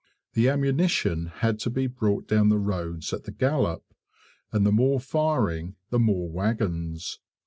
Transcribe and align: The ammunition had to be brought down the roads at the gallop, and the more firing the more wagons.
The 0.33 0.49
ammunition 0.49 1.27
had 1.27 1.59
to 1.59 1.69
be 1.69 1.85
brought 1.85 2.27
down 2.27 2.49
the 2.49 2.57
roads 2.57 3.13
at 3.13 3.25
the 3.25 3.31
gallop, 3.31 3.83
and 4.51 4.65
the 4.65 4.71
more 4.71 4.99
firing 4.99 5.75
the 5.91 5.99
more 5.99 6.27
wagons. 6.27 7.19